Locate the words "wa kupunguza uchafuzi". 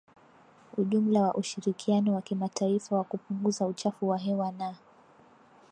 2.95-4.05